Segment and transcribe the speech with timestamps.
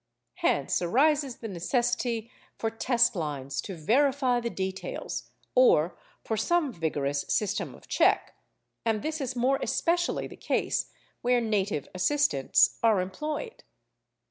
[0.37, 7.21] Hence arises the necessity for test lines to verify the details, or for some vigorous
[7.29, 8.33] system of check;
[8.83, 10.91] and this is more especially the case
[11.21, 13.63] where native assistants are employed.